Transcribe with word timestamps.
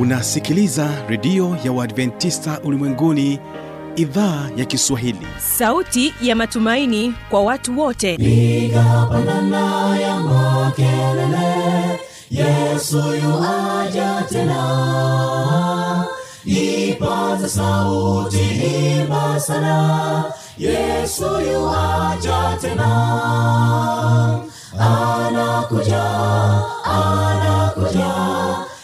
unasikiliza 0.00 0.88
redio 1.08 1.56
ya 1.64 1.72
uadventista 1.72 2.60
ulimwenguni 2.64 3.38
idhaa 3.96 4.48
ya 4.56 4.64
kiswahili. 4.64 5.26
Sauti 5.38 6.14
ya 6.22 6.36
matumaini 6.36 7.14
kwa 7.30 7.42
watu 7.42 7.78
wote. 7.80 8.16
Piga 8.16 9.06
pandana 9.10 9.98
ya 9.98 10.20
makelele 10.20 12.00
yesu 12.30 12.96
yuaja 12.96 14.22
tena. 14.28 16.04
Ipaza 16.44 17.48
sauti 17.48 18.38
imba 19.00 19.40
sana 19.40 20.24
yesu 20.58 21.24
yuaja 21.40 22.58
tena. 22.60 22.90
Anakuja 24.78 26.04
anakuja 26.84 28.10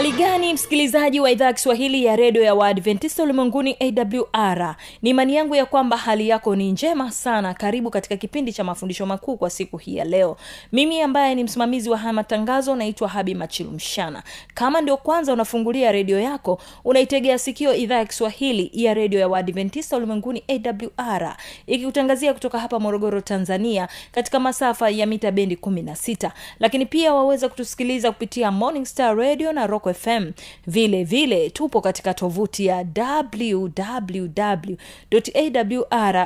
uhali 0.00 0.12
gani 0.18 0.52
msikilizaji 0.54 1.20
wa 1.20 1.30
idhaa 1.30 1.44
ya 1.46 1.52
kiswahili 1.52 2.04
ya 2.04 2.16
redio 2.16 2.42
ya 2.42 2.54
waadventista 2.54 3.22
ulimwenguni 3.22 3.76
awr 3.80 4.76
ni 5.02 5.10
imani 5.10 5.34
yangu 5.34 5.54
ya 5.54 5.66
kwamba 5.66 5.96
hali 5.96 6.28
yako 6.28 6.56
ni 6.56 6.72
njema 6.72 7.10
sana. 7.10 7.54
Karibu 7.54 7.90
katika 7.90 8.16
kipindi 8.16 8.52
cha 8.52 8.64
mafundisho 8.64 9.06
makuu 9.06 9.36
kwa 9.36 9.50
siku 9.50 9.76
hii 9.76 9.96
ya 9.96 10.04
leo. 10.04 10.36
Mimi 10.72 11.02
ambaye 11.02 11.34
ni 11.34 11.44
msimamizi 11.44 11.90
wa 11.90 11.98
haya 11.98 12.12
matangazo 12.12 12.76
naitwa 12.76 13.08
habi 13.08 13.34
machilumshana 13.34 14.22
kama 14.54 14.80
ndio 14.80 14.96
kwanza 14.96 15.32
unafungulia 15.32 15.92
redio 15.92 16.20
yako 16.20 16.58
unaitegea 16.84 17.38
sikio 17.38 17.74
idhaa 17.74 17.98
ya 17.98 18.04
kiswahili 18.04 18.70
ya 18.72 18.94
redio 18.94 19.20
ya 19.20 19.28
waadventista 19.28 19.96
ulimwenguni 19.96 20.42
awr 20.48 21.36
ikikutangazia 21.66 22.34
kutoka 22.34 22.58
hapa 22.58 22.80
morogoro 22.80 23.20
tanzania 23.20 23.88
katika 24.12 24.40
masafa 24.40 24.90
ya 24.90 25.06
mita 25.06 25.30
bendi 25.30 25.54
16 25.54 26.30
lakini 26.60 26.86
pia 26.86 27.14
waweza 27.14 27.48
kutusikiliza 27.48 28.12
kupitia 28.12 28.50
morning 28.50 28.84
star 28.84 29.16
radio 29.16 29.52
na 29.52 29.66
rock 29.66 29.89
fm 29.94 30.32
vile 30.66 31.04
vile 31.04 31.50
tupo 31.50 31.80
katika 31.80 32.14
tovuti 32.14 32.66
ya 32.66 32.86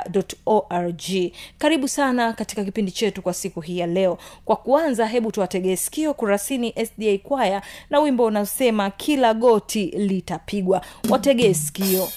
www.awr.org 0.05 1.31
karibu 1.57 1.87
sana 1.87 2.33
katika 2.33 2.63
kipindi 2.65 2.91
chetu 2.91 3.21
kwa 3.21 3.33
siku 3.33 3.61
hii 3.61 3.77
ya 3.77 3.87
leo. 3.87 4.17
Kwa 4.45 4.55
kuanza 4.55 5.05
hebu 5.07 5.31
tuwategee 5.31 5.75
sikio 5.75 6.13
kurasini 6.13 6.73
sda 6.85 7.17
kwaya 7.23 7.61
na 7.89 7.99
wimbo 7.99 8.25
unaosema 8.25 8.89
kila 8.89 9.33
goti 9.33 9.85
litapigwa. 9.85 10.81
Wategee 11.09 11.53
sikio. 11.53 12.07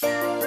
tulipofika 0.00 0.37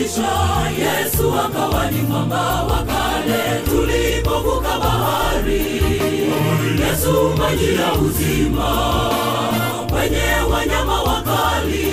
ya 0.00 0.06
kutisha 0.06 0.30
yesu 0.78 1.34
akawa 1.34 1.90
ni 1.90 2.02
mwamba 2.02 2.62
wa 2.62 2.82
kale 2.84 3.60
tulipovuka 3.64 4.78
bahari. 4.78 5.82
Yesu 6.80 7.32
maji 7.38 7.74
ya 7.74 7.92
uzima 7.92 8.70
kwenye 9.90 10.52
wanyama 10.52 11.02
wakali 11.02 11.86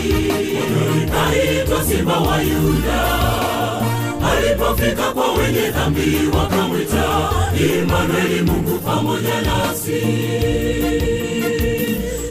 kaitwa 1.11 1.83
simba 1.83 2.19
wa 2.19 2.41
yuda. 2.41 3.03
Alipofika 4.31 5.11
kwa 5.13 5.33
wenye 5.33 5.69
dhambi 5.71 6.17
wakamwita 6.37 7.29
imanueli 7.59 8.41
mungu 8.41 8.79
pamoja 8.79 9.41
nasi. 9.41 10.01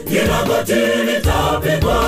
Kila 0.09 0.43
goti 0.43 0.73
litapigwa 1.05 2.06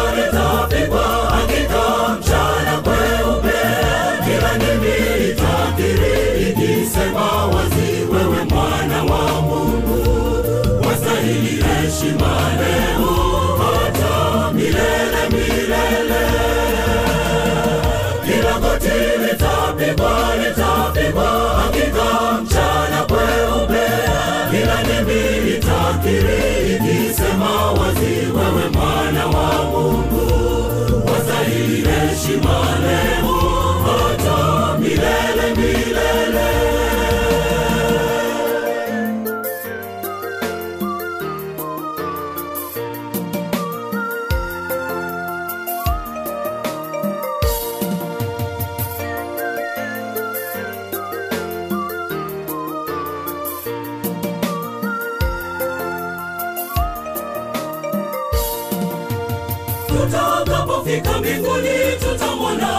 tutakapofika 60.00 61.18
mbinguni 61.20 61.70
tutamwona. 62.00 62.70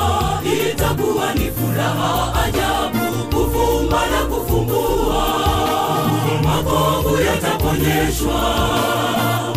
Itakuwa 0.71 1.35
ni 1.35 1.51
furaha 1.51 2.35
ajabu 2.45 3.25
kufumba 3.25 4.07
na 4.07 4.19
kufumbua. 4.27 5.25
Makovu 6.45 7.17
yataponyeshwa 7.23 8.41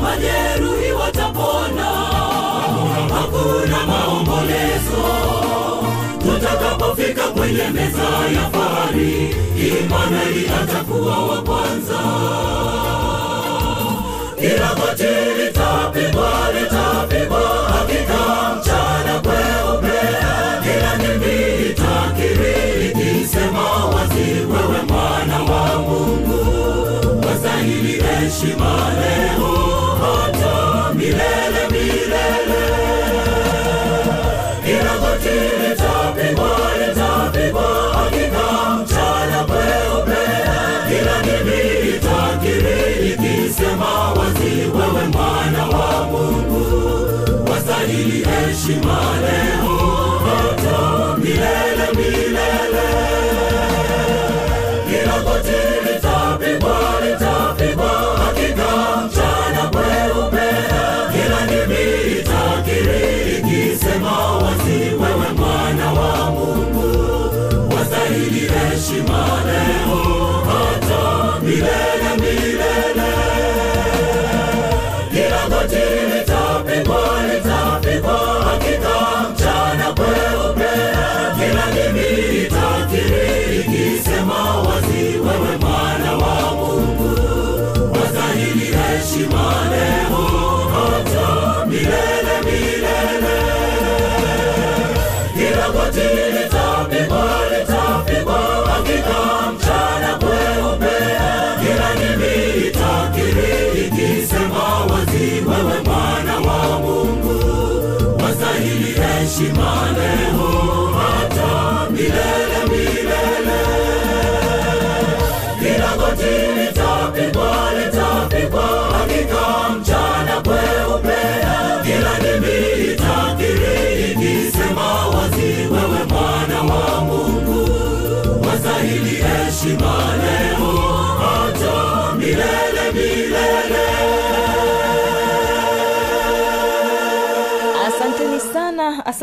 majeruhi 0.04 0.92
watapona. 0.92 1.90
Hakuna 3.14 3.88
maombolezo. 3.88 5.04
Tutakapofika 6.20 7.24
kwenye 7.28 7.64
meza 7.74 8.10
ya 8.36 8.50
fahari 8.50 9.36
imanueli 9.58 10.50
atakuwa 10.64 11.18
wa 11.26 11.42
kwanza 11.42 12.00
kila 14.44 14.70
goti 14.76 15.14
litapigwa 15.38 16.30
litapigwa 16.54 17.44
hakika 17.74 18.20
mchana 18.56 19.20
kweupe. 19.24 20.00
Kila 20.64 20.96
ndimi 20.98 21.70
itakiri 21.70 22.86
ikisema 22.90 23.86
wazi 23.86 24.32
wewe 24.52 24.82
mwana 24.88 25.38
wa 25.54 25.80
mungu 25.80 26.40
wastahili 27.28 27.94
heshima 28.04 28.76
leo 29.00 29.52
hata 30.02 30.94
milele 30.94 31.64
milele. 31.72 32.64
Kila 34.66 34.94
goti 35.02 35.36
litapigwa 35.62 35.83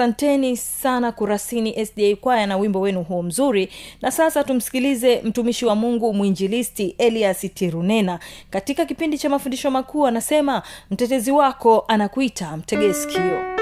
asanteni 0.00 0.56
sana 0.56 1.12
kurasini 1.12 1.87
sda 1.87 2.17
kwaya 2.20 2.47
na 2.47 2.56
wimbo 2.56 2.81
wenu 2.81 3.02
huo 3.02 3.23
mzuri. 3.23 3.69
Na 4.02 4.11
sasa 4.11 4.44
tumsikilize 4.44 5.20
mtumishi 5.25 5.67
wa 5.67 5.75
mungu 5.75 6.14
mwinjilisti 6.14 6.94
elias 6.99 7.41
tirunena. 7.55 8.19
Katika 8.50 8.87
kipindi 8.87 9.19
cha 9.19 9.29
mafundisho 9.29 9.70
makuu 9.70 10.06
anasema 10.06 10.62
mtetezi 10.91 11.31
wako 11.32 11.85
anakuita 11.88 12.56
mtegee 12.56 12.93
sikio 12.93 13.59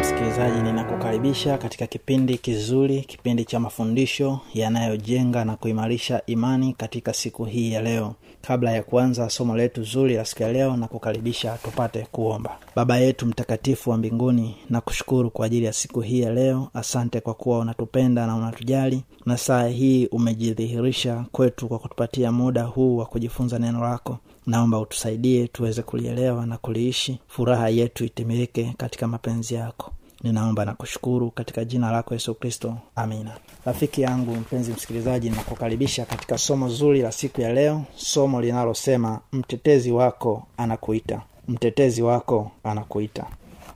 msikilizaji 0.00 0.62
ninakukaribisha 0.62 1.58
katika 1.58 1.86
kipindi 1.86 2.38
kizuri 2.38 3.00
kipindi 3.00 3.44
cha 3.44 3.60
mafundisho 3.60 4.40
yanayojenga 4.54 5.44
na 5.44 5.56
kuimarisha 5.56 6.22
imani 6.26 6.72
katika 6.72 7.12
siku 7.12 7.44
hii 7.44 7.72
ya 7.72 7.82
leo. 7.82 8.14
Kabla 8.42 8.70
ya 8.72 8.82
kuanza 8.82 9.30
somo 9.30 9.56
letu 9.56 9.82
zuri 9.82 10.14
la 10.14 10.24
siku 10.24 10.42
ya 10.42 10.52
leo 10.52 10.76
na 10.76 10.88
kukaribisha 10.88 11.58
tupate 11.64 12.06
kuomba. 12.12 12.58
Baba 12.76 12.96
yetu 12.98 13.26
mtakatifu 13.26 13.90
wa 13.90 13.96
mbinguni 13.96 14.56
na 14.70 14.80
kushukuru 14.80 15.30
kwa 15.30 15.46
ajili 15.46 15.66
ya 15.66 15.72
siku 15.72 16.00
hii 16.00 16.20
ya 16.20 16.32
leo. 16.32 16.68
Asante 16.74 17.20
kwa 17.20 17.34
kuwa 17.34 17.58
unatupenda 17.58 18.26
na 18.26 18.36
unatujali 18.36 19.02
na 19.26 19.36
saa 19.36 19.66
hii 19.66 20.06
umejidhihirisha 20.06 21.24
kwetu 21.32 21.68
kwa 21.68 21.78
kutupatia 21.78 22.32
muda 22.32 22.62
huu 22.62 22.96
wa 22.96 23.06
kujifunza 23.06 23.58
neno 23.58 23.80
lako 23.80 24.18
naomba 24.48 24.78
utusaidie 24.78 25.48
tuweze 25.48 25.82
kulielewa 25.82 26.46
na 26.46 26.56
kuliishi. 26.58 27.18
Furaha 27.28 27.68
yetu 27.68 28.04
itimilike 28.04 28.74
katika 28.76 29.06
mapenzi 29.06 29.54
yako. 29.54 29.90
Ninaomba 30.22 30.64
na 30.64 30.74
kushukuru 30.74 31.30
katika 31.30 31.64
jina 31.64 31.90
lako 31.90 32.14
yesu 32.14 32.34
kristo. 32.34 32.76
Amina. 32.96 33.36
Rafiki 33.66 34.02
yangu 34.02 34.30
mpenzi 34.34 34.72
msikilizaji 34.72 35.30
nakukaribisha 35.30 36.04
katika 36.04 36.38
somo 36.38 36.68
zuri 36.68 37.02
la 37.02 37.12
siku 37.12 37.40
ya 37.40 37.52
leo 37.52 37.82
somo 37.96 38.40
linalosema 38.40 39.20
mtetezi 39.32 39.92
wako 39.92 40.46
anakuita. 40.56 41.22
Mtetezi 41.48 42.02
wako 42.02 42.50
anakuita. 42.64 43.26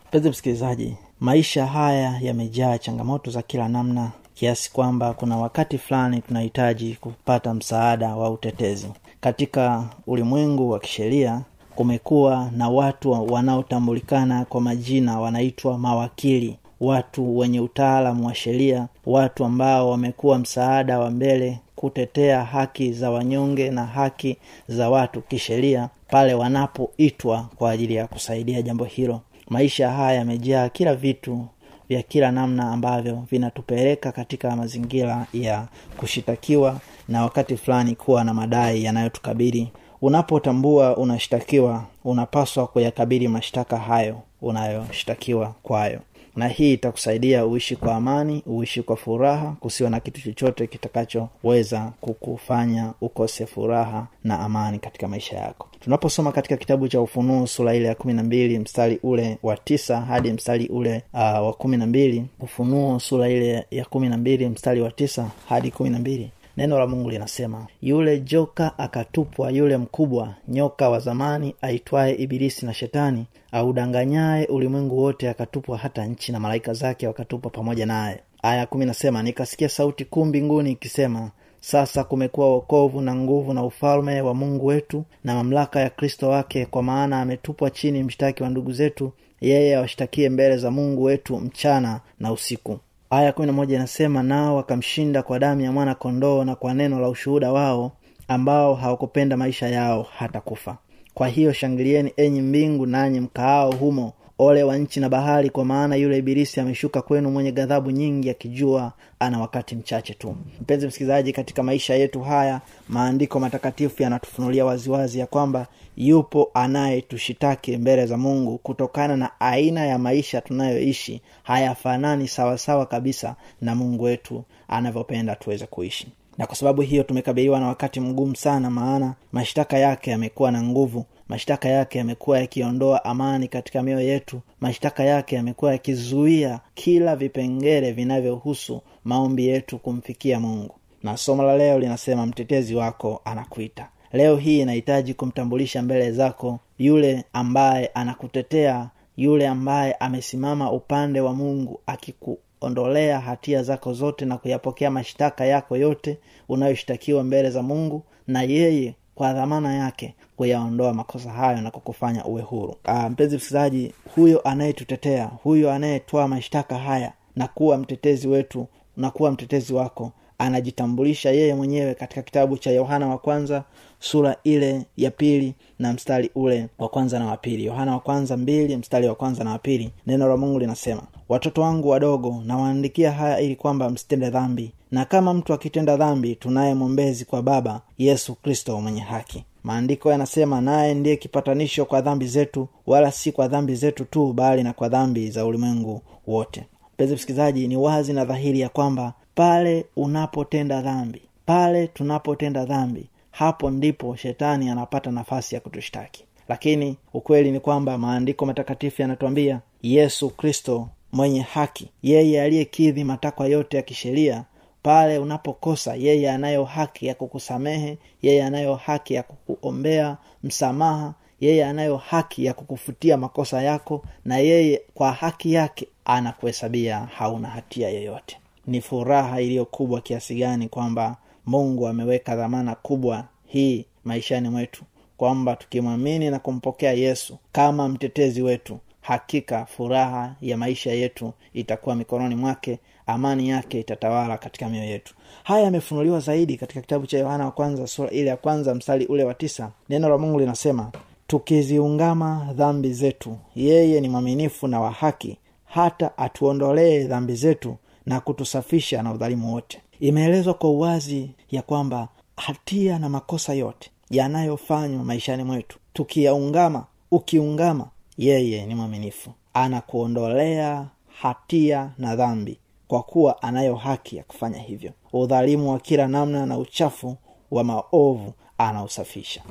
Mpenzi 0.09 0.31
msikilizaji 0.31 0.97
maisha 1.21 1.67
haya 1.67 2.19
yamejaa 2.23 2.79
changamoto 2.79 3.31
za 3.31 3.43
kila 3.43 3.69
namna 3.69 4.11
kiasi 4.35 4.73
kwamba 4.73 5.15
kuna 5.15 5.37
wakati 5.37 5.79
fulani 5.79 6.21
tunahitaji 6.21 6.95
kupata 7.01 7.55
msaada 7.55 8.17
wa 8.17 8.31
utetezi 8.31 8.89
katika 9.23 9.85
ulimwengu 10.07 10.71
wa 10.71 10.79
kisheria 10.81 11.41
kumekuwa 11.75 12.51
na 12.57 12.69
watu 12.69 13.11
wanaotambulikana 13.33 14.45
kwa 14.45 14.61
majina 14.61 15.21
wanaitwa 15.21 15.79
mawakili 15.79 16.59
watu 16.81 17.39
wenye 17.39 17.61
utaalamu 17.61 18.27
wa 18.27 18.35
sheria 18.35 18.89
watu 19.07 19.45
ambao 19.45 19.91
wamekuwa 19.91 20.39
msaada 20.39 20.99
wa 20.99 21.11
mbele 21.11 21.59
kutetea 21.77 22.45
haki 22.45 22.93
za 22.93 23.11
wanyonge 23.11 23.71
na 23.71 23.87
haki 23.87 24.37
za 24.69 24.91
watu 24.91 25.21
kisheria 25.23 25.89
pale 26.09 26.35
wanapoitwa 26.35 27.49
kwa 27.57 27.71
ajili 27.71 27.95
ya 27.95 28.07
kusaidia 28.07 28.63
jambo 28.63 28.85
hilo. 28.85 29.21
Maisha 29.49 29.91
haya 29.91 30.19
yamejaa 30.19 30.69
kila 30.69 30.95
vitu 30.95 31.47
vya 31.89 32.03
kila 32.03 32.33
namna 32.33 32.71
ambavyo 32.73 33.23
vinatupeleka 33.31 34.13
katika 34.13 34.57
mazingira 34.57 35.27
ya 35.33 35.67
kushitakiwa 35.97 36.81
na 37.13 37.23
wakati 37.23 37.57
fulani 37.57 37.95
kuwa 37.97 38.25
na 38.25 38.35
madai 38.35 38.85
yanayotukabili. 38.85 39.69
Unapotambua 40.03 40.97
unashtakiwa 40.97 41.85
unapaswa 42.05 42.67
kuyakabili 42.67 43.29
mashtaka 43.29 43.77
hayo 43.79 44.21
unayoshtakiwa 44.43 45.55
kwayo. 45.63 46.01
Na 46.37 46.49
hii 46.49 46.73
itakusaidia 46.73 47.47
uishi 47.47 47.77
kwa 47.77 47.95
amani 47.95 48.43
uishi 48.47 48.83
kwa 48.83 48.97
furaha 48.97 49.57
kusiwa 49.61 49.91
na 49.91 50.01
kitu 50.01 50.21
chochote 50.23 50.67
kitakachoweza 50.67 51.93
kukufanya 52.01 52.93
ukose 53.01 53.47
furaha 53.47 54.07
na 54.25 54.41
amani 54.41 54.79
katika 54.79 55.09
maisha 55.09 55.37
yako. 55.37 55.69
Tunaposoma 55.81 56.33
katika 56.33 56.57
kitabu 56.57 56.89
cha 56.89 57.01
ufunuo 57.01 57.47
sura 57.47 57.75
ile 57.75 57.89
ya 57.89 57.95
kumi 57.95 58.15
na 58.15 58.23
mbili 58.23 58.59
mstari 58.59 58.99
ule 59.03 59.39
wa 59.43 59.57
tisa 59.57 60.01
hadi 60.01 60.33
mstari 60.33 60.67
ule 60.67 61.03
uh, 61.15 61.21
wa 61.21 61.53
kumi 61.53 61.77
na 61.77 61.87
mbili. 61.87 62.25
Ufunuo 62.41 63.01
sura 63.01 63.29
ile 63.29 63.67
ya 63.71 63.85
kumi 63.85 64.09
na 64.09 64.17
mbili 64.17 64.49
mstari 64.49 64.81
wa 64.81 64.91
tisa 64.91 65.31
hadi 65.49 65.71
kumi 65.71 65.91
na 65.91 65.99
mbili 65.99 66.31
neno 66.57 66.79
la 66.79 66.87
mungu 66.87 67.11
linasema 67.11 67.67
yule 67.83 68.21
joka 68.21 68.79
akatupwa 68.79 69.51
yule 69.51 69.77
mkubwa 69.77 70.35
nyoka 70.49 70.89
wa 70.89 70.99
zamani 70.99 71.55
aitwaye 71.63 72.15
ibilisi 72.15 72.67
na 72.67 72.75
shetani 72.75 73.27
audanganyaye 73.53 74.47
ulimwengu 74.47 74.99
wote 74.99 75.29
akatupwa 75.31 75.79
hata 75.79 76.07
nchi 76.07 76.33
na 76.33 76.41
malaika 76.41 76.73
zake 76.75 77.07
wakatupwa 77.07 77.51
pamoja 77.51 77.87
naye. 77.87 78.21
Aya 78.43 78.67
kumi 78.67 78.87
nasema 78.87 79.23
nikasikia 79.23 79.69
sauti 79.69 80.05
kuu 80.05 80.25
mbinguni 80.25 80.73
ikisema 80.73 81.31
sasa 81.61 82.05
kumekuwa 82.05 82.49
wokovu 82.49 83.01
na 83.01 83.15
nguvu 83.15 83.55
na 83.55 83.65
ufalme 83.65 84.21
wa 84.21 84.35
mungu 84.35 84.67
wetu 84.67 85.05
na 85.25 85.35
mamlaka 85.35 85.81
ya 85.81 85.91
kristo 85.91 86.29
wake 86.29 86.67
kwa 86.67 86.83
maana 86.83 87.21
ametupwa 87.21 87.71
chini 87.71 88.03
mshtaki 88.03 88.43
wa 88.43 88.49
ndugu 88.51 88.73
zetu 88.73 89.13
yeye 89.41 89.77
awashtakie 89.77 90.29
mbele 90.29 90.57
za 90.57 90.71
mungu 90.71 91.03
wetu 91.03 91.37
mchana 91.39 92.01
na 92.21 92.33
usiku 92.33 92.79
aya 93.15 93.33
kumi 93.33 93.47
na 93.47 93.53
moja 93.53 93.77
inasema 93.77 94.23
nao 94.23 94.57
wakamshinda 94.57 95.23
kwa 95.23 95.39
damu 95.39 95.61
ya 95.61 95.73
mwana 95.73 95.95
kondoo 95.95 96.45
na 96.45 96.55
kwa 96.55 96.75
neno 96.75 97.01
la 97.01 97.09
ushuhuda 97.09 97.53
wao 97.53 97.93
ambao 98.29 98.75
hawakupenda 98.75 99.37
maisha 99.37 99.69
yao 99.69 100.07
hata 100.17 100.41
kufa. 100.41 100.77
Kwa 101.15 101.29
hiyo 101.29 101.53
shangilieni 101.53 102.13
enyi 102.17 102.41
mbingu 102.43 102.87
nanyi 102.87 103.21
mkaao 103.21 103.73
humo 103.73 104.13
ole 104.39 104.63
wa 104.63 104.77
nchi 104.79 105.01
na 105.01 105.09
bahari 105.09 105.51
kwa 105.51 105.65
maana 105.65 105.97
yule 105.97 106.19
ibilisi 106.19 106.61
ameshuka 106.61 107.03
kwenu 107.03 107.31
mwenye 107.31 107.53
ghadhabu 107.53 107.91
nyingi 107.91 108.31
akijua 108.31 108.93
ana 109.19 109.41
wakati 109.41 109.75
mchache 109.77 110.15
tu. 110.15 110.37
Mpenzi 110.61 110.87
msikilizaji 110.87 111.33
katika 111.33 111.63
maisha 111.63 111.95
yetu 111.95 112.21
haya 112.21 112.61
maandiko 112.89 113.41
matakatifu 113.41 114.03
yanatufunulia 114.03 114.65
waziwazi 114.65 115.19
ya 115.19 115.27
kwamba 115.27 115.67
yupo 115.97 116.51
anayetushitaki 116.55 117.77
mbele 117.77 118.07
za 118.07 118.17
mungu 118.17 118.59
kutokana 118.59 119.17
na 119.17 119.41
aina 119.41 119.87
ya 119.87 119.99
maisha 119.99 120.41
tunayoishi. 120.41 121.23
Hayafanani 121.43 122.29
sawasawa 122.29 122.87
kabisa 122.87 123.37
na 123.61 123.75
mungu 123.75 124.05
wetu 124.05 124.45
anavyopenda 124.69 125.37
tuweze 125.37 125.67
kuishi. 125.67 126.09
Na 126.39 126.47
kwa 126.47 126.57
sababu 126.57 126.83
hiyo 126.83 127.03
tumekabiliwa 127.03 127.61
na 127.61 127.67
wakati 127.67 128.01
mgumu 128.01 128.37
sana 128.37 128.71
maana 128.71 129.15
mashtaka 129.33 129.79
yake 129.79 130.11
yamekuwa 130.11 130.51
na 130.53 130.63
nguvu 130.63 131.05
mashtaka 131.33 131.69
yake 131.69 131.99
yamekuwa 131.99 132.39
yakiondoa 132.39 133.05
amani 133.05 133.49
katika 133.49 133.83
mioyo 133.83 134.01
yetu. 134.09 134.41
Mashtaka 134.61 135.05
yake 135.05 135.37
yamekuwa 135.37 135.73
yakizuia 135.73 136.61
kila 136.75 137.17
vipengele 137.17 137.93
vinavyohusu 137.93 138.83
maombi 139.05 139.47
yetu 139.47 139.79
kumfikia 139.79 140.41
mungu. 140.41 140.75
Na 141.03 141.17
somo 141.17 141.43
la 141.43 141.57
leo 141.57 141.79
linasema 141.79 142.27
mtetezi 142.27 142.75
wako 142.75 143.21
anakuita. 143.25 143.89
Leo 144.13 144.37
hii 144.37 144.61
inahitaji 144.61 145.15
kumtambulisha 145.15 145.83
mbele 145.83 146.13
zako 146.13 146.61
yule 146.79 147.25
ambaye 147.33 147.87
anakutetea 147.87 148.91
yule 149.17 149.49
ambaye 149.49 149.93
amesimama 149.93 150.73
upande 150.73 151.21
wa 151.21 151.35
mungu 151.35 151.81
akikuondolea 151.87 153.21
hatia 153.21 153.63
zako 153.63 153.93
zote 153.93 154.25
na 154.25 154.39
kuyapokea 154.39 154.91
mashtaka 154.91 155.45
yako 155.45 155.77
yote 155.77 156.19
unayoshtakiwa 156.49 157.25
mbele 157.25 157.51
za 157.51 157.63
mungu 157.63 158.03
na 158.27 158.43
yeye 158.43 158.95
kwa 159.15 159.33
dhamana 159.33 159.75
yake 159.75 160.15
kuyaondoa 160.37 160.95
makosa 160.95 161.31
hayo 161.31 161.61
na 161.61 161.71
kukufanya 161.71 162.25
uwe 162.25 162.43
huru. 162.43 162.75
Aa, 162.85 163.09
mpenzi 163.09 163.37
msikilizaji 163.37 163.93
huyo 164.15 164.41
anayetutetea 164.49 165.25
huyo 165.27 165.73
anayetoa 165.73 166.29
mashtaka 166.29 166.79
haya 166.79 167.13
na 167.37 167.49
kuwa 167.49 167.79
mtetezi 167.79 168.29
wetu 168.29 168.67
na 168.97 169.11
kuwa 169.11 169.31
mtetezi 169.33 169.75
wako 169.75 170.13
anajitambulisha 170.39 171.31
yeye 171.31 171.55
mwenyewe 171.55 171.95
katika 171.95 172.23
kitabu 172.23 172.59
cha 172.59 172.71
yohana 172.71 173.09
wa 173.09 173.19
kwanza 173.19 173.65
sura 173.99 174.37
ile 174.45 174.85
ya 174.97 175.11
pili 175.11 175.55
na 175.79 175.93
mstari 175.93 176.31
ule 176.35 176.69
wa 176.79 176.89
kwanza 176.89 177.19
na 177.19 177.27
wa 177.27 177.37
pili. 177.37 177.65
Yohana 177.65 177.93
wa 177.93 178.01
kwanza 178.01 178.37
mbili 178.37 178.77
mstari 178.77 179.09
wa 179.09 179.15
kwanza 179.15 179.45
na 179.45 179.51
wa 179.51 179.59
pili. 179.59 179.91
Neno 180.07 180.29
la 180.29 180.37
mungu 180.37 180.59
linasema 180.59 181.03
watoto 181.29 181.63
wangu 181.63 181.89
wadogo 181.89 182.43
nawaandikia 182.47 183.13
haya 183.13 183.41
ili 183.41 183.57
kwamba 183.57 183.91
msitende 183.91 184.31
dhambi. 184.31 184.73
Na 184.91 185.05
kama 185.05 185.35
mtu 185.35 185.53
akitenda 185.53 185.97
dhambi 185.97 186.35
tunaye 186.37 186.75
mwombezi 186.75 187.25
kwa 187.25 187.43
baba 187.43 187.81
yesu 187.99 188.35
kristo 188.35 188.81
mwenye 188.81 189.01
haki. 189.01 189.45
Maandiko 189.65 190.11
yanasema 190.11 190.61
naye 190.61 190.95
ndiye 190.95 191.17
kipatanisho 191.17 191.85
kwa 191.85 192.01
dhambi 192.01 192.27
zetu 192.27 192.69
wala 192.87 193.13
si 193.13 193.33
kwa 193.33 193.49
dhambi 193.49 193.75
zetu 193.75 194.05
tu 194.05 194.33
bali 194.33 194.63
na 194.63 194.73
kwa 194.73 194.89
dhambi 194.89 195.31
za 195.31 195.45
ulimwengu 195.47 196.03
wote. 196.27 196.65
Mpenzi 196.95 197.15
msikilizaji 197.15 197.69
ni 197.69 197.77
wazi 197.77 198.13
na 198.13 198.25
dhahiri 198.25 198.61
ya 198.61 198.69
kwamba 198.69 199.13
pale 199.35 199.87
unapotenda 199.97 200.83
dhambi 200.83 201.23
pale 201.47 201.87
tunapotenda 201.87 202.65
dhambi 202.65 203.07
hapo 203.31 203.71
ndipo 203.71 204.17
shetani 204.17 204.69
anapata 204.71 205.11
nafasi 205.11 205.55
ya 205.55 205.61
kutushtaki. 205.61 206.25
Lakini 206.49 206.97
ukweli 207.15 207.51
ni 207.53 207.61
kwamba 207.61 207.99
maandiko 207.99 208.47
matakatifu 208.47 209.03
yanatuambia 209.03 209.61
yesu 209.83 210.31
kristo 210.31 210.89
mwenye 211.13 211.41
haki. 211.41 211.89
Yeye 212.03 212.43
aliyekidhi 212.43 213.05
matakwa 213.05 213.47
yote 213.47 213.77
ya 213.77 213.83
kisheria 213.83 214.45
pale 214.83 215.19
unapokosa 215.19 215.95
yeye 215.95 216.31
anayo 216.31 216.65
haki 216.65 217.07
ya 217.07 217.15
kukusamehe 217.15 217.99
yeye 218.23 218.45
anayo 218.45 218.75
haki 218.75 219.15
ya 219.15 219.23
kukuombea 219.23 220.17
msamaha 220.43 221.15
yeye 221.41 221.65
anayo 221.65 221.97
haki 221.97 222.45
ya 222.45 222.55
kukufutia 222.55 223.17
makosa 223.17 223.63
yako 223.63 224.03
na 224.25 224.39
yeye 224.39 224.83
kwa 224.95 225.13
haki 225.13 225.53
yake 225.53 225.89
anakuhesabia 226.05 226.99
hauna 226.99 227.49
hatia 227.49 227.89
yoyote. 227.91 228.37
Ni 228.67 228.81
furaha 228.81 229.41
iliyo 229.41 229.65
kubwa 229.65 230.01
kiasi 230.01 230.35
gani 230.35 230.69
kwamba 230.69 231.17
mungu 231.47 231.89
ameweka 231.89 232.37
dhamana 232.37 232.75
kubwa 232.75 233.25
hii 233.47 233.85
maishani 234.05 234.49
mwetu 234.49 234.85
kwamba 235.17 235.57
tukimwamini 235.57 236.31
na 236.31 236.39
kumpokea 236.39 236.93
yesu 236.93 237.39
kama 237.53 237.89
mtetezi 237.89 238.43
wetu 238.43 238.79
hakika 239.03 239.67
furaha 239.67 240.35
ya 240.41 240.57
maisha 240.57 240.93
yetu 240.93 241.33
itakuwa 241.53 241.97
mikononi 241.97 242.35
mwake 242.35 242.79
amani 243.07 243.49
yake 243.49 243.81
itatawala 243.81 244.39
katika 244.39 244.69
mioyo 244.69 244.91
yetu. 244.91 245.15
Haya 245.45 245.65
yamefunuliwa 245.65 246.21
zaidi 246.21 246.57
katika 246.57 246.81
kitabu 246.81 247.07
cha 247.07 247.19
yohana 247.19 247.45
wa 247.45 247.51
kwanza 247.51 247.87
sura 247.87 248.11
ile 248.11 248.29
ya 248.31 248.37
kwanza 248.37 248.75
mstari 248.75 249.07
ule 249.07 249.25
wa 249.25 249.35
tisa. 249.35 249.71
Neno 249.89 250.09
la 250.09 250.19
mungu 250.19 250.41
linasema 250.41 250.93
tukiziungama 251.27 252.49
dhambi 252.55 252.93
zetu 252.93 253.39
yeye 253.57 254.01
ni 254.01 254.09
mwaminifu 254.09 254.69
na 254.69 254.81
wa 254.81 254.91
haki 254.91 255.39
hata 255.65 256.19
atuondolee 256.19 257.05
dhambi 257.05 257.35
zetu 257.35 257.77
na 258.07 258.21
kutusafisha 258.21 259.03
na 259.03 259.13
udhalimu 259.13 259.53
wote. 259.55 259.81
Imeelezwa 260.01 260.55
kwa 260.55 260.71
uwazi 260.71 261.31
ya 261.51 261.63
kwamba 261.63 262.09
hatia 262.37 262.99
na 262.99 263.09
makosa 263.09 263.55
yote 263.55 263.91
yanayofanywa 264.11 265.05
maishani 265.05 265.45
mwetu 265.45 265.79
tukiyaungama 265.93 266.85
ukiungama 267.11 267.89
yeye 268.27 268.67
ni 268.67 268.75
mwaminifu. 268.75 269.31
Anakuondolea 269.55 270.87
hatia 271.21 271.91
na 271.99 272.17
dhambi 272.17 272.59
kwa 272.89 273.03
kuwa 273.03 273.43
anayo 273.43 273.75
haki 273.77 274.17
ya 274.17 274.25
kufanya 274.25 274.59
hivyo. 274.59 274.93
Udhalimu 275.13 275.71
wa 275.71 275.79
kila 275.81 276.09
namna 276.09 276.47
na 276.47 276.59
uchafu 276.59 277.17
wa 277.51 277.65
maovu 277.65 278.33
anausafisha. 278.59 279.43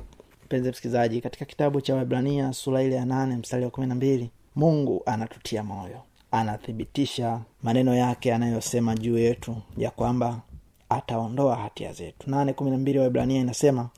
Mpenzi 0.45 0.69
msikilizaji 0.69 1.21
katika 1.21 1.45
kitabu 1.45 1.81
cha 1.81 1.95
wibrania 1.95 2.53
sura 2.53 2.83
ile 2.83 2.95
ya 2.95 3.05
nane 3.05 3.35
mstari 3.37 3.63
wa 3.65 3.69
kumi 3.71 3.87
na 3.87 3.95
mbili 3.95 4.31
mungu 4.55 5.03
anatutia 5.05 5.63
moyo. 5.63 6.01
Anathibitisha 6.31 7.41
maneno 7.63 7.95
yake 7.95 8.33
anayosema 8.33 8.95
juu 8.95 9.17
yetu 9.17 9.55
ya 9.77 9.91
kwamba 9.91 10.41
ataondoa 10.89 11.55
hatia 11.55 11.93
zetu. 11.93 12.29
Nane 12.29 12.53
kumi 12.53 12.71
na 12.71 12.77
mbili 12.77 12.99
waibrania 12.99 13.41
inasema 13.41 13.89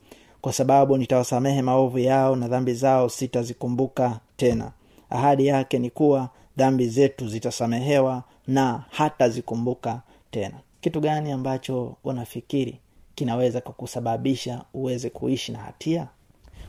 kwa 0.44 0.52
sababu 0.52 0.96
nitawasamehe 0.96 1.62
maovu 1.62 1.98
yao 1.98 2.36
na 2.36 2.48
dhambi 2.48 2.74
zao 2.74 3.08
sitazikumbuka 3.08 4.20
tena. 4.36 4.72
Ahadi 5.10 5.46
yake 5.46 5.78
ni 5.78 5.90
kuwa 5.90 6.28
dhambi 6.56 6.88
zetu 6.88 7.28
zitasamehewa 7.28 8.22
na 8.46 8.84
hatazikumbuka 8.90 10.00
tena. 10.30 10.54
Kitu 10.80 11.00
gani 11.00 11.32
ambacho 11.32 11.96
unafikiri 12.04 12.78
kinaweza 13.14 13.60
kukusababisha 13.60 14.62
uweze 14.74 15.10
kuishi 15.10 15.52
na 15.52 15.58
hatia? 15.58 16.08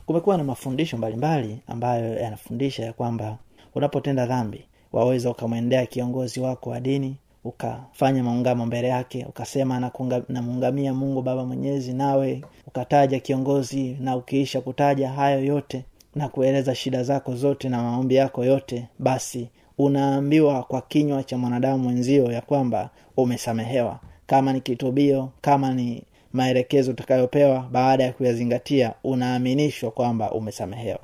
Kumekuwa 0.06 0.36
na 0.36 0.44
mafundisho 0.44 0.96
mbalimbali 0.96 1.58
ambayo 1.66 2.14
yanafundisha 2.18 2.84
ya 2.84 2.92
kwamba 2.92 3.38
unapotenda 3.74 4.26
dhambi 4.26 4.64
waweza 4.92 5.30
ukamwendea 5.30 5.86
kiongozi 5.86 6.40
wako 6.40 6.70
wa 6.70 6.80
dini 6.80 7.16
ukafanya 7.48 8.22
maungamo 8.22 8.66
mbele 8.66 8.88
yake 8.88 9.26
ukasema 9.28 9.90
namuungamia 10.28 10.94
mungu 10.94 11.22
baba 11.22 11.44
mwenyezi 11.44 11.92
nawe 11.92 12.42
ukataja 12.66 13.20
kiongozi 13.20 13.96
na 14.00 14.16
ukiisha 14.16 14.60
kutaja 14.60 15.08
hayo 15.10 15.44
yote 15.44 15.84
na 16.14 16.28
kueleza 16.28 16.74
shida 16.74 17.02
zako 17.02 17.36
zote 17.36 17.68
na 17.68 17.82
maombi 17.82 18.14
yako 18.14 18.44
yote 18.44 18.88
basi 18.98 19.48
unaambiwa 19.78 20.62
kwa 20.62 20.80
kinywa 20.82 21.22
cha 21.24 21.38
mwanadamu 21.38 21.82
mwenzio 21.82 22.32
ya 22.32 22.40
kwamba 22.40 22.90
umesamehewa. 23.16 24.00
Kama 24.26 24.52
ni 24.52 24.60
kitubio 24.60 25.28
kama 25.40 25.74
ni 25.74 26.02
maelekezo 26.32 26.90
utakayopewa 26.90 27.68
baada 27.72 28.04
ya 28.04 28.12
kuyazingatia 28.12 28.94
unaaminishwa 29.04 29.90
kwamba 29.90 30.32
umesamehewa. 30.32 30.98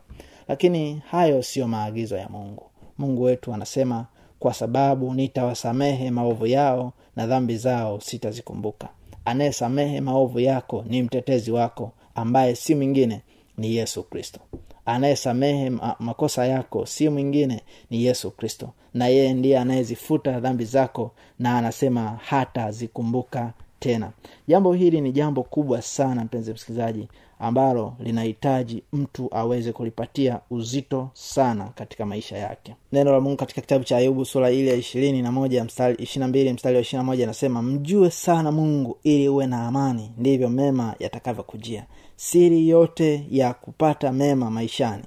Lakini 0.48 1.02
hayo 1.10 1.42
siyo 1.42 1.68
maagizo 1.68 2.16
ya 2.16 2.28
mungu. 2.28 2.62
Mungu 2.98 3.22
wetu 3.22 3.54
anasema 3.54 4.06
kwa 4.42 4.54
sababu 4.54 5.14
nitawasamehe 5.14 6.10
maovu 6.10 6.46
yao 6.46 6.92
na 7.16 7.26
dhambi 7.26 7.56
zao 7.56 8.00
sitazikumbuka. 8.00 8.88
Anayesamehe 9.24 10.00
maovu 10.00 10.40
yako 10.40 10.84
ni 10.88 11.02
mtetezi 11.02 11.52
wako 11.52 11.92
ambaye 12.14 12.54
si 12.54 12.74
mwingine 12.74 13.20
ni 13.58 13.76
yesu 13.76 14.02
kristo. 14.02 14.40
Anayesamehe 14.86 15.70
makosa 15.98 16.46
yako 16.46 16.86
si 16.86 17.08
mwingine 17.08 17.60
ni 17.90 18.04
yesu 18.04 18.30
kristo. 18.30 18.70
Na 18.94 19.08
yeye 19.08 19.34
ndiye 19.34 19.58
anayezifuta 19.58 20.40
dhambi 20.40 20.64
zako 20.64 21.10
na 21.38 21.58
anasema 21.58 22.18
hata 22.24 22.70
zikumbuka 22.70 23.52
tena. 23.78 24.10
Jambo 24.48 24.72
hili 24.72 25.00
ni 25.00 25.12
jambo 25.12 25.42
kubwa 25.42 25.82
sana 25.82 26.24
mpenzi 26.24 26.52
msikilizaji 26.52 27.08
ambalo 27.42 27.94
linahitaji 28.00 28.82
mtu 28.92 29.28
aweze 29.30 29.72
kulipatia 29.72 30.40
uzito 30.50 31.10
sana 31.12 31.64
katika 31.74 32.06
maisha 32.06 32.38
yake. 32.38 32.74
Neno 32.92 33.12
la 33.12 33.20
mungu 33.20 33.36
katika 33.36 33.60
kitabu 33.60 33.84
cha 33.84 33.96
ayubu 33.96 34.24
sura 34.24 34.50
ile 34.50 34.70
ya 34.70 34.76
ishirini 34.76 35.22
na 35.22 35.32
moja 35.32 35.66
ishirina 35.98 36.28
mbili 36.28 36.52
mstari 36.52 36.76
wa 36.76 36.82
ishirina 36.82 37.04
moja 37.04 37.24
anasema 37.24 37.62
mjue 37.62 38.10
sana 38.10 38.52
mungu 38.52 38.98
ili 39.02 39.28
uwe 39.28 39.46
na 39.46 39.66
amani 39.66 40.10
ndivyo 40.18 40.48
mema 40.48 40.94
yatakavyokujia. 40.98 41.86
Siri 42.16 42.68
yote 42.68 43.26
ya 43.30 43.54
kupata 43.54 44.12
mema 44.12 44.50
maishani 44.50 45.02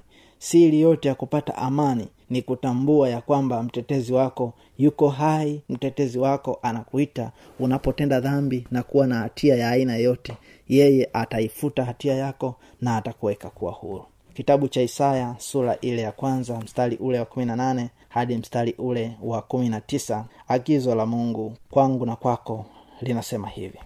siri 0.48 0.80
yote 0.80 1.08
ya 1.08 1.14
kupata 1.14 1.54
amani 1.56 2.08
ni 2.30 2.42
kutambua 2.42 3.08
ya 3.08 3.20
kwamba 3.20 3.62
mtetezi 3.62 4.12
wako 4.12 4.52
yuko 4.78 5.08
hai 5.08 5.62
mtetezi 5.68 6.18
wako 6.18 6.58
anakuita 6.62 7.32
unapotenda 7.60 8.20
dhambi 8.20 8.66
na 8.70 8.82
kuwa 8.82 9.06
na 9.06 9.14
hatia 9.18 9.56
ya 9.56 9.70
aina 9.70 9.96
yote 9.96 10.36
yeye 10.68 11.10
ataifuta 11.12 11.84
hatia 11.84 12.14
yako 12.14 12.54
na 12.80 12.96
atakuweka 12.96 13.50
kuwa 13.50 13.72
huru. 13.72 14.04
Kitabu 14.34 14.68
cha 14.68 14.82
isaya 14.82 15.34
sura 15.38 15.76
ile 15.80 16.02
ya 16.02 16.12
kwanza 16.12 16.58
mstari 16.60 16.96
ule 16.96 17.18
wa 17.18 17.24
kumi 17.24 17.46
na 17.46 17.56
nane 17.56 17.90
hadi 18.08 18.36
mstari 18.36 18.74
ule 18.78 19.16
wa 19.22 19.42
kumi 19.42 19.68
na 19.68 19.80
tisa 19.80 20.24
agizo 20.48 20.94
la 20.94 21.06
mungu 21.06 21.52
kwangu 21.70 22.06
na 22.06 22.16
kwako 22.16 22.66
linasema 23.00 23.48
hivi. 23.48 23.78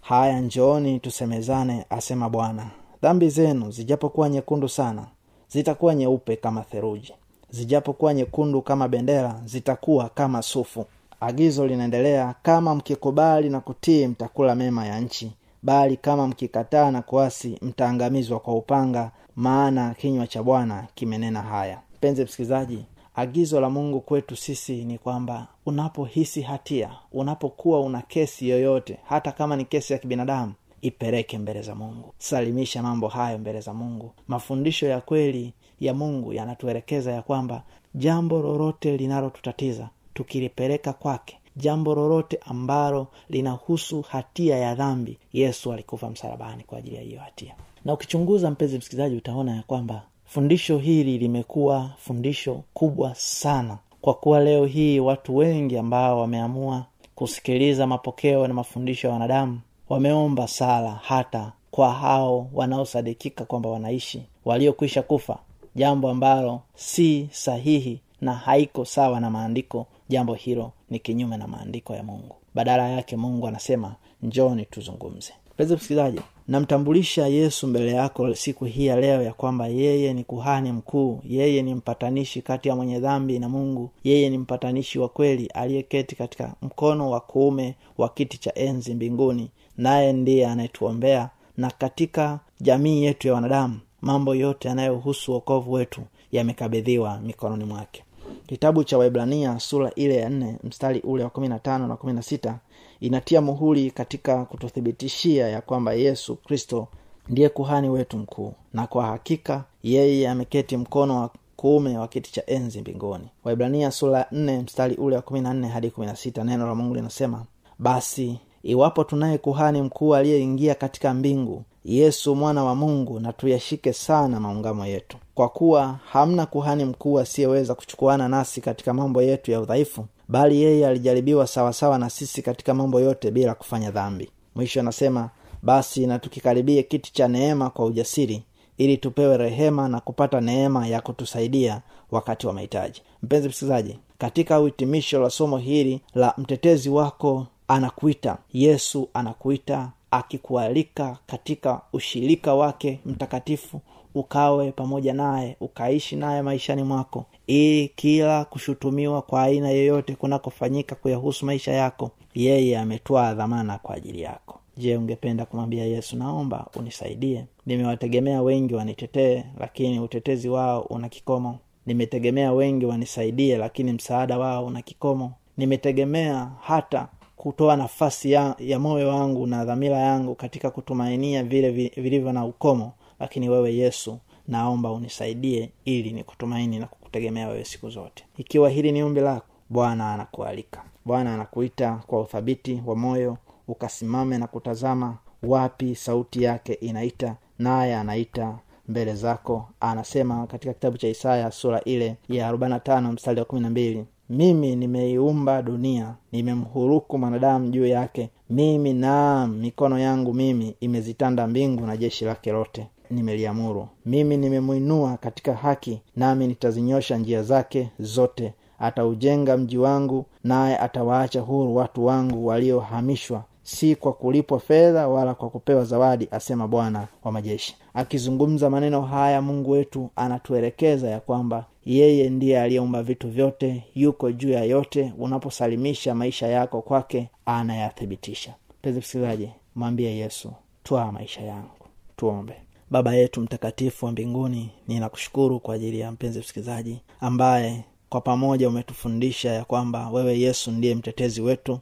Haya 0.00 0.40
njooni 0.40 1.00
tusemezane 1.00 1.84
asema 1.90 2.28
bwana. 2.28 2.70
Dhambi 3.02 3.28
zenu 3.28 3.70
zijapokuwa 3.70 4.28
nyekundu 4.28 4.68
sana 4.68 5.06
zitakuwa 5.48 5.94
nyeupe 5.94 6.36
kama 6.36 6.62
theruji 6.62 7.12
zijapokuwa 7.50 8.14
nyekundu 8.14 8.62
kama 8.62 8.88
bendera 8.88 9.40
zitakuwa 9.44 10.08
kama 10.08 10.42
sufu. 10.42 10.86
Agizo 11.20 11.66
linaendelea 11.66 12.34
kama 12.42 12.74
mkikubali 12.74 13.50
na 13.50 13.60
kutii 13.60 14.06
mtakula 14.06 14.54
mema 14.54 14.86
ya 14.86 15.00
nchi. 15.00 15.32
Bali 15.62 15.96
kama 15.96 16.26
mkikataa 16.26 16.90
na 16.90 17.02
kuasi 17.02 17.58
mtaangamizwa 17.62 18.40
kwa 18.40 18.54
upanga 18.54 19.10
maana 19.36 19.94
kinywa 19.94 20.26
cha 20.26 20.42
bwana 20.42 20.86
kimenena 20.94 21.42
haya. 21.42 21.78
Mpenzi 21.96 22.24
msikilizaji 22.24 22.84
agizo 23.16 23.60
la 23.60 23.70
mungu 23.70 24.00
kwetu 24.00 24.36
sisi 24.36 24.84
ni 24.84 24.98
kwamba 24.98 25.46
unapohisi 25.66 26.42
hatia 26.42 26.90
unapokuwa 27.12 27.80
una 27.80 28.02
kesi 28.02 28.48
yoyote 28.48 28.98
hata 29.08 29.32
kama 29.32 29.56
ni 29.56 29.64
kesi 29.64 29.92
ya 29.92 29.98
kibinadamu 29.98 30.52
ipeleke 30.82 31.38
mbele 31.38 31.62
za 31.62 31.74
mungu. 31.74 32.14
Salimisha 32.18 32.82
mambo 32.82 33.08
hayo 33.08 33.38
mbele 33.38 33.60
za 33.60 33.74
mungu. 33.74 34.12
Mafundisho 34.28 34.86
ya 34.86 35.00
kweli 35.00 35.52
ya 35.80 35.94
mungu 35.94 36.32
yanatuelekeza 36.32 37.12
ya 37.12 37.22
kwamba 37.22 37.62
jambo 37.94 38.42
lolote 38.42 38.96
linalotutatiza 38.96 39.88
tukilipeleka 40.14 40.92
kwake 40.92 41.38
jambo 41.56 41.94
lolote 41.94 42.38
ambalo 42.46 43.06
linahusu 43.30 44.02
hatia 44.02 44.56
ya 44.58 44.74
dhambi 44.74 45.18
yesu 45.32 45.72
alikufa 45.72 46.10
msalabani 46.10 46.64
kwa 46.64 46.78
ajili 46.78 46.96
ya 46.96 47.02
hiyo 47.02 47.20
hatia. 47.20 47.54
Na 47.84 47.92
ukichunguza 47.92 48.50
mpenzi 48.50 48.78
msikilizaji 48.78 49.16
utaona 49.16 49.56
ya 49.56 49.62
kwamba 49.62 50.02
fundisho 50.24 50.78
hili 50.78 51.18
limekuwa 51.18 51.90
fundisho 51.98 52.62
kubwa 52.74 53.14
sana. 53.14 53.78
Kwa 54.00 54.14
kuwa 54.14 54.40
leo 54.40 54.66
hii 54.66 55.00
watu 55.00 55.36
wengi 55.36 55.78
ambao 55.78 56.20
wameamua 56.20 56.86
kusikiliza 57.14 57.86
mapokeo 57.86 58.46
na 58.48 58.54
mafundisho 58.54 59.06
ya 59.08 59.12
wanadamu 59.12 59.60
wameomba 59.88 60.48
sala 60.48 60.90
hata 61.02 61.52
kwa 61.70 61.92
hao 61.92 62.48
wanaosadikika 62.54 63.44
kwamba 63.44 63.68
wanaishi 63.70 64.22
waliokwisha 64.44 65.02
kufa 65.02 65.38
jambo 65.74 66.10
ambalo 66.10 66.60
si 66.74 67.28
sahihi 67.32 68.00
na 68.20 68.32
haiko 68.34 68.84
sawa 68.84 69.20
na 69.20 69.30
maandiko. 69.30 69.86
Jambo 70.08 70.34
hilo 70.34 70.72
ni 70.90 70.98
kinyume 70.98 71.36
na 71.36 71.46
maandiko 71.46 71.94
ya 71.94 72.02
mungu. 72.02 72.34
Badala 72.54 72.88
yake 72.88 73.16
mungu 73.16 73.48
anasema 73.48 73.94
njoni 74.22 74.64
tuzungumze. 74.64 75.32
Pezi 75.56 75.74
msikilizaji 75.76 76.20
namtambulisha 76.48 77.26
yesu 77.26 77.66
mbele 77.66 77.92
yako 77.92 78.34
siku 78.34 78.64
hii 78.64 78.86
ya 78.86 78.96
leo 79.00 79.22
ya 79.22 79.32
kwamba 79.32 79.66
yeye 79.66 80.14
ni 80.14 80.24
kuhani 80.24 80.72
mkuu 80.72 81.20
yeye 81.28 81.62
ni 81.62 81.74
mpatanishi 81.74 82.42
kati 82.42 82.68
ya 82.68 82.76
mwenye 82.76 83.00
dhambi 83.00 83.38
na 83.38 83.48
mungu 83.48 83.90
yeye 84.04 84.30
ni 84.30 84.38
mpatanishi 84.38 84.98
wa 84.98 85.08
kweli 85.08 85.46
aliyeketi 85.46 86.16
katika 86.16 86.54
mkono 86.62 87.10
wa 87.10 87.20
kuume 87.20 87.74
wa 87.98 88.08
kiti 88.08 88.38
cha 88.38 88.54
enzi 88.54 88.94
mbinguni 88.94 89.50
naye 89.78 90.12
ndiye 90.12 90.46
anayetuombea 90.46 91.30
na 91.56 91.70
katika 91.70 92.38
jamii 92.60 93.02
yetu 93.04 93.28
ya 93.28 93.34
wanadamu 93.34 93.80
mambo 94.00 94.34
yote 94.34 94.68
yanayohusu 94.68 95.32
wokovu 95.32 95.72
wetu 95.72 96.00
yamekabidhiwa 96.32 97.20
mikononi 97.20 97.64
mwake. 97.64 98.04
Kitabu 98.46 98.84
cha 98.84 98.98
waibrania 98.98 99.60
sura 99.60 99.90
ile 99.94 100.16
ya 100.16 100.28
nne 100.30 100.56
mstari 100.64 101.00
ule 101.00 101.24
wa 101.24 101.30
kumi 101.30 101.48
na 101.48 101.58
tano 101.58 101.86
na 101.86 101.96
kumi 101.96 102.12
na 102.12 102.22
sita 102.22 102.58
inatia 103.00 103.40
muhuri 103.40 103.90
katika 103.90 104.44
kututhibitishia 104.44 105.48
ya 105.48 105.60
kwamba 105.60 105.92
yesu 105.92 106.36
kristo 106.36 106.88
ndiye 107.28 107.48
kuhani 107.48 107.88
wetu 107.88 108.18
mkuu 108.18 108.54
na 108.72 108.86
kwa 108.86 109.06
hakika 109.06 109.64
yeye 109.82 110.28
ameketi 110.28 110.76
mkono 110.76 111.20
wa 111.20 111.30
kuume 111.56 111.98
wa 111.98 112.08
kiti 112.08 112.32
cha 112.32 112.42
enzi 112.46 112.80
mbinguni. 112.80 113.28
Waibrania 113.44 113.90
sura 113.90 114.26
nne 114.32 114.58
mstari 114.58 114.94
ule 114.96 115.16
wa 115.16 115.22
kumi 115.22 115.40
na 115.40 115.54
nne 115.54 115.68
hadi 115.68 115.90
kumi 115.90 116.06
na 116.06 116.16
sita 116.16 116.44
neno 116.44 116.66
la 116.66 116.74
mungu 116.74 116.94
linasema 116.94 117.44
basi 117.78 118.38
iwapo 118.62 119.04
tunaye 119.04 119.38
kuhani 119.38 119.82
mkuu 119.82 120.14
aliyeingia 120.14 120.74
katika 120.74 121.14
mbingu 121.14 121.64
yesu 121.84 122.36
mwana 122.36 122.64
wa 122.64 122.74
mungu 122.74 123.20
na 123.20 123.32
tuyashike 123.32 123.92
sana 123.92 124.40
maungamo 124.40 124.86
yetu. 124.86 125.16
Kwa 125.34 125.48
kuwa 125.48 125.98
hamna 126.10 126.46
kuhani 126.46 126.84
mkuu 126.84 127.18
asiyeweza 127.18 127.74
kuchukuana 127.74 128.28
nasi 128.28 128.60
katika 128.60 128.94
mambo 128.94 129.22
yetu 129.22 129.50
ya 129.50 129.60
udhaifu 129.60 130.06
bali 130.28 130.62
yeye 130.62 130.86
alijaribiwa 130.86 131.46
sawasawa 131.46 131.98
na 131.98 132.10
sisi 132.10 132.42
katika 132.42 132.74
mambo 132.74 133.00
yote 133.00 133.30
bila 133.30 133.54
kufanya 133.54 133.90
dhambi. 133.90 134.30
Mwisho 134.54 134.80
anasema 134.80 135.30
basi 135.62 136.06
na 136.06 136.18
tukikaribie 136.18 136.82
kiti 136.82 137.12
cha 137.12 137.28
neema 137.28 137.70
kwa 137.70 137.84
ujasiri 137.84 138.42
ili 138.78 138.96
tupewe 138.96 139.36
rehema 139.36 139.88
na 139.88 140.00
kupata 140.00 140.40
neema 140.40 140.86
ya 140.86 141.00
kutusaidia 141.00 141.82
wakati 142.10 142.46
wa 142.46 142.52
mahitaji. 142.52 143.02
Mpenzi 143.22 143.48
msikilizaji 143.48 143.98
katika 144.18 144.60
uhitimisho 144.60 145.20
la 145.20 145.30
somo 145.30 145.58
hili 145.58 146.00
la 146.14 146.34
mtetezi 146.38 146.90
wako 146.90 147.46
anakuita 147.68 148.38
yesu 148.52 149.08
anakuita 149.14 149.90
akikualika 150.10 151.16
katika 151.26 151.80
ushirika 151.92 152.54
wake 152.54 153.00
mtakatifu 153.06 153.80
ukawe 154.14 154.72
pamoja 154.72 155.12
naye 155.14 155.56
ukaishi 155.60 156.16
naye 156.16 156.42
maishani 156.42 156.82
mwako. 156.82 157.24
Ili 157.46 157.88
kila 157.88 158.44
kushutumiwa 158.44 159.22
kwa 159.22 159.42
aina 159.42 159.70
yoyote 159.70 160.14
kunakofanyika 160.14 160.94
kuyahusu 160.94 161.46
maisha 161.46 161.72
yako 161.72 162.10
yeye 162.34 162.78
ametwaa 162.78 163.34
dhamana 163.34 163.78
kwa 163.78 163.94
ajili 163.94 164.20
yako. 164.22 164.60
Je 164.76 164.96
ungependa 164.96 165.44
kumwambia 165.46 165.84
yesu 165.84 166.16
naomba 166.16 166.66
unisaidie? 166.76 167.44
Nimewategemea 167.66 168.42
wengi 168.42 168.74
wanitetee 168.74 169.44
lakini 169.60 170.00
utetezi 170.00 170.48
wao 170.48 170.80
una 170.80 171.08
kikomo. 171.08 171.58
Nimetegemea 171.86 172.52
wengi 172.52 172.86
wanisaidie 172.86 173.56
lakini 173.56 173.92
msaada 173.92 174.38
wao 174.38 174.66
una 174.66 174.82
kikomo. 174.82 175.32
Nimetegemea 175.56 176.50
hata 176.60 177.08
kutoa 177.38 177.76
nafasi 177.76 178.32
ya, 178.32 178.54
ya 178.58 178.78
moyo 178.78 179.08
wangu 179.08 179.46
na 179.46 179.64
dhamira 179.64 179.98
yangu 179.98 180.34
katika 180.34 180.70
kutumainia 180.70 181.42
vile 181.44 181.70
vilivyo 181.96 182.32
na 182.32 182.44
ukomo 182.44 182.92
lakini 183.20 183.48
wewe 183.48 183.74
yesu 183.74 184.18
naomba 184.48 184.90
unisaidie 184.92 185.72
ili 185.84 186.12
nikutumaini 186.12 186.78
na 186.78 186.86
kukutegemea 186.86 187.48
wewe 187.48 187.64
siku 187.64 187.90
zote. 187.90 188.24
Ikiwa 188.38 188.70
hili 188.70 188.92
ni 188.92 189.02
umbi 189.02 189.20
lako 189.20 189.46
bwana 189.70 190.14
anakualika. 190.14 190.82
Bwana 191.04 191.34
anakuita 191.34 192.00
kwa 192.06 192.20
uthabiti 192.20 192.82
wa 192.86 192.96
moyo 192.96 193.36
ukasimame 193.68 194.38
na 194.38 194.46
kutazama 194.46 195.18
wapi 195.42 195.94
sauti 195.94 196.42
yake 196.42 196.72
inaita 196.72 197.36
naye 197.58 197.96
anaita 197.96 198.58
mbele 198.88 199.14
zako. 199.14 199.68
Anasema 199.80 200.46
katika 200.46 200.74
kitabu 200.74 200.98
cha 200.98 201.08
isaya 201.08 201.50
sura 201.50 201.80
ile 201.84 202.16
ya 202.28 202.52
45 202.52 203.12
mstari 203.12 203.40
wa 203.40 203.46
12 203.46 204.04
mimi 204.30 204.76
nimeiumba 204.76 205.62
dunia 205.62 206.14
nimemhuruku 206.32 207.18
mwanadamu 207.18 207.70
juu 207.70 207.86
yake. 207.86 208.30
Mimi 208.50 208.92
naam 208.92 209.50
mikono 209.56 209.98
yangu 209.98 210.34
mimi 210.34 210.74
imezitanda 210.80 211.46
mbingu 211.46 211.86
na 211.86 211.96
jeshi 211.96 212.24
lake 212.24 212.52
lote. 212.52 212.86
Nimeliamuru. 213.10 213.88
Mimi 214.06 214.36
nimemwinua 214.36 215.16
katika 215.16 215.54
haki 215.54 216.00
nami 216.16 216.46
nitazinyosha 216.46 217.16
njia 217.16 217.42
zake 217.42 217.90
zote. 217.98 218.54
Ataujenga 218.78 219.56
mji 219.56 219.78
wangu 219.78 220.24
naye 220.44 220.78
atawaacha 220.78 221.40
huru 221.40 221.76
watu 221.76 222.04
wangu 222.06 222.46
waliohamishwa. 222.46 223.44
Si 223.62 223.94
kwa 223.96 224.12
kulipwa 224.12 224.60
fedha 224.60 225.08
wala 225.08 225.34
kwa 225.34 225.50
kupewa 225.50 225.84
zawadi 225.84 226.28
asema 226.30 226.68
bwana 226.68 227.08
wa 227.24 227.32
majeshi. 227.32 227.76
Akizungumza 227.94 228.70
maneno 228.70 229.02
haya 229.02 229.42
mungu 229.42 229.70
wetu 229.70 230.10
anatuelekeza 230.16 231.08
ya 231.10 231.20
kwamba 231.20 231.64
yeye 231.88 232.30
ndiye 232.30 232.60
aliyeumba 232.60 233.02
vitu 233.02 233.28
vyote 233.30 233.84
yuko 233.94 234.32
juu 234.32 234.50
ya 234.50 234.64
yote. 234.64 235.12
Unaposalimisha 235.18 236.14
maisha 236.14 236.46
yako 236.46 236.82
kwake 236.82 237.28
anayathibitisha. 237.46 238.54
Pezi 238.82 238.98
msikilizaji 238.98 239.48
mwambie 239.74 240.16
yesu 240.16 240.52
twaa 240.82 241.12
maisha 241.12 241.40
yangu. 241.40 241.70
Tuombe. 242.16 242.54
Baba 242.90 243.14
yetu 243.14 243.40
mtakatifu 243.40 244.06
wa 244.06 244.12
mbinguni 244.12 244.70
ninakushukuru 244.88 245.60
kwa 245.60 245.74
ajili 245.74 246.00
ya 246.00 246.12
mpenzi 246.12 246.38
msikilizaji 246.38 247.00
ambaye 247.20 247.84
kwa 248.08 248.20
pamoja 248.20 248.68
umetufundisha 248.68 249.50
ya 249.52 249.64
kwamba 249.64 250.10
wewe 250.10 250.38
yesu 250.40 250.70
ndiye 250.70 250.94
mtetezi 250.94 251.40
wetu. 251.40 251.78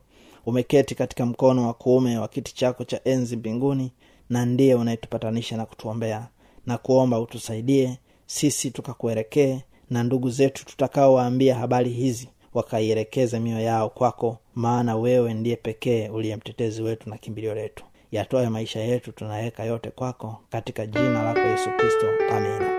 Umeketi 0.46 0.94
katika 0.94 1.26
mkono 1.26 1.66
wa 1.66 1.74
kuume 1.74 2.18
wa 2.18 2.28
kiti 2.28 2.54
chako 2.54 2.84
cha 2.84 3.00
enzi 3.04 3.36
mbinguni 3.36 3.92
na 4.30 4.46
ndiye 4.46 4.74
unayetupatanisha 4.74 5.56
na 5.56 5.66
kutuombea. 5.66 6.28
Na 6.66 6.78
kuomba 6.78 7.20
utusaidie 7.20 7.98
sisi 8.26 8.70
tukakuelekee 8.70 9.60
na 9.90 10.02
ndugu 10.02 10.30
zetu 10.30 10.64
tutakaowaambia 10.66 11.54
habari 11.54 11.90
hizi 11.90 12.28
wakaielekeze 12.54 13.38
mioyo 13.38 13.64
yao 13.64 13.88
kwako 13.90 14.38
maana 14.54 14.96
wewe 14.96 15.34
ndiye 15.34 15.56
pekee 15.56 16.08
uliye 16.08 16.36
mtetezi 16.36 16.82
wetu 16.82 17.10
na 17.10 17.16
kimbilio 17.18 17.54
letu. 17.54 17.84
Yatoe 18.12 18.48
maisha 18.48 18.80
yetu 18.80 19.12
tunaweka 19.12 19.64
yote 19.64 19.90
kwako 19.90 20.40
katika 20.50 20.86
jina 20.86 21.22
lako 21.22 21.40
yesu 21.40 21.70
kristo. 21.78 22.06
Amina. 22.30 22.76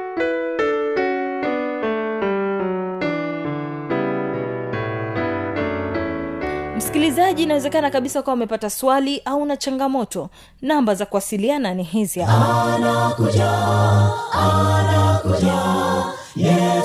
Msikilizaji 6.77 7.43
inawezekana 7.43 7.89
kabisa 7.89 8.21
kuwa 8.21 8.33
umepata 8.33 8.69
swali 8.69 9.21
au 9.25 9.45
na 9.45 9.57
changamoto. 9.57 10.29
Namba 10.61 10.95
za 10.95 11.05
kuwasiliana 11.05 11.73
ni 11.73 11.83
hizi 11.83 12.19
hapa. 12.19 12.63
Anakuja 12.75 13.51
anakuja 14.31 15.53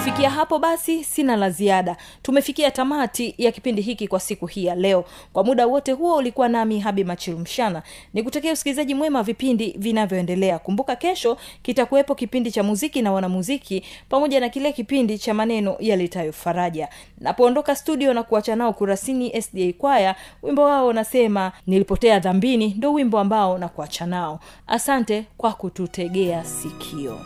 kufikia 0.00 0.30
hapo 0.30 0.58
basi 0.58 1.04
sina 1.04 1.36
la 1.36 1.50
ziada. 1.50 1.96
Tumefikia 2.22 2.70
tamati 2.70 3.34
ya 3.38 3.52
kipindi 3.52 3.82
hiki 3.82 4.08
kwa 4.08 4.20
siku 4.20 4.46
hii 4.46 4.64
ya 4.64 4.74
leo. 4.74 5.04
Kwa 5.32 5.44
muda 5.44 5.66
wote 5.66 5.92
huo 5.92 6.16
ulikuwa 6.16 6.48
nami 6.48 6.80
habi 6.80 7.04
machilumshana 7.04 7.82
ni 8.14 8.22
kutakia 8.22 8.52
usikilizaji 8.52 8.94
mwema 8.94 9.22
vipindi 9.22 9.74
vinavyoendelea. 9.78 10.58
Kumbuka 10.58 10.96
kesho 10.96 11.36
kitakuwepo 11.62 12.14
kipindi 12.14 12.50
cha 12.52 12.62
muziki 12.62 13.02
na 13.02 13.12
wanamuziki 13.12 13.82
pamoja 14.08 14.40
na 14.40 14.48
kile 14.48 14.72
kipindi 14.72 15.18
cha 15.18 15.34
maneno 15.34 15.76
yaletayo 15.80 16.32
faraja. 16.32 16.88
Napoondoka 17.18 17.76
studio 17.76 18.14
na 18.14 18.22
kuacha 18.22 18.56
nao 18.56 18.72
kurasini 18.72 19.42
sda 19.42 19.72
kwaya 19.78 20.14
wimbo 20.42 20.62
wao 20.62 20.86
unasema 20.88 21.52
nilipotea 21.66 22.18
dhambini 22.18 22.74
ndo 22.78 22.92
wimbo 22.92 23.18
ambao 23.18 23.58
na 23.58 23.68
kuacha 23.68 24.06
nao. 24.06 24.40
Asante 24.66 25.24
kwa 25.36 25.52
kututegea 25.52 26.44
sikio 26.44 27.20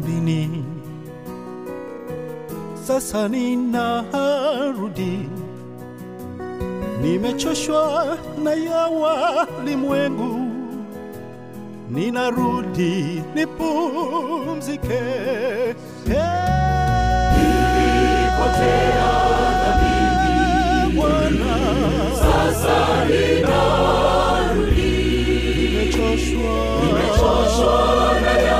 dhambini, 0.00 0.64
sasa 2.86 3.28
ninarudi, 3.28 5.18
nimechoshwa 7.02 8.18
na 8.44 8.54
ya 8.54 8.86
walimwengu, 8.88 10.40
ninarudi 11.90 13.22
nipumzike. 13.34 15.00
Nilipotea 18.06 19.12
dhambini, 19.62 21.00
nimechoshwa, 25.56 26.56
nimechoshwa 26.86 27.76
na 28.22 28.32
ya 28.38 28.55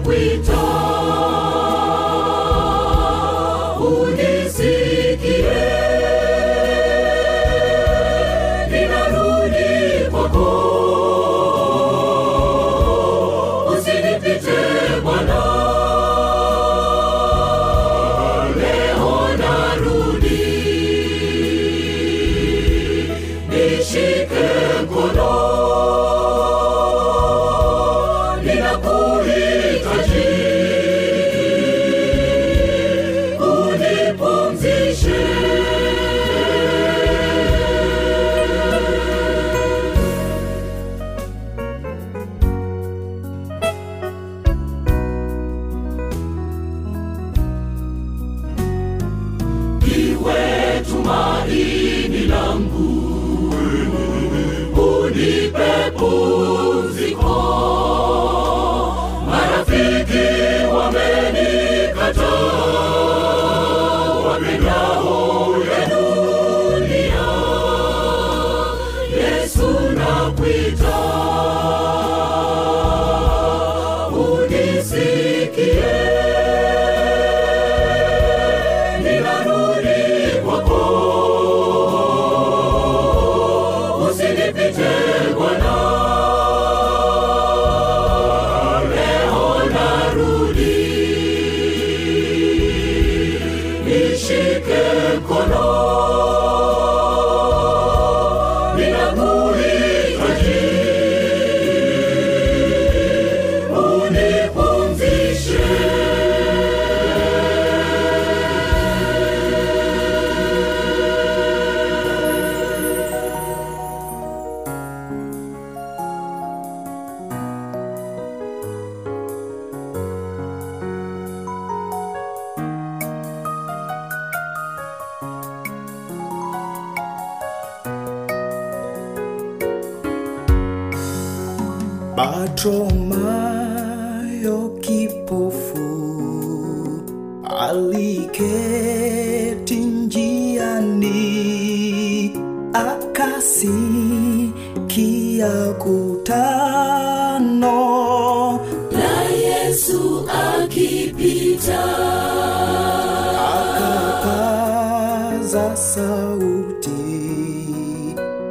wito 0.00 0.91
wewe 50.24 50.80
tumaini 50.90 52.26
langu. 52.26 53.01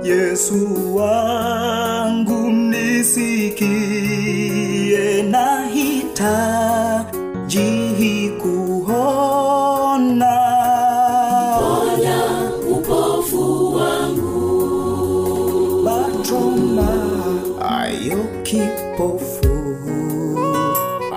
Yesu 0.04 0.96
wangu 0.96 2.52
nisikie, 2.52 3.64
nahitaji 5.24 6.02
kuona. 8.42 10.38
Ponya 11.60 12.22
upofu 12.72 13.74
wangu. 13.76 14.42
Bachoma 15.86 16.90
ayo 17.80 18.20
kipofu 18.44 19.48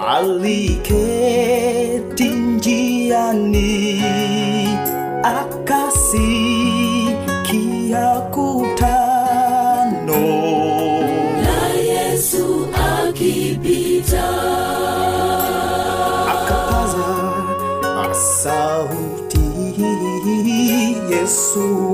aliketi 0.09 2.25
njiani 2.29 4.03
Yesu 21.35 21.94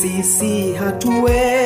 sisi 0.00 0.72
hatuwezi 0.72 1.65